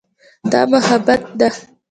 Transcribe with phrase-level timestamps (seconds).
[0.51, 1.47] دا محبت ده.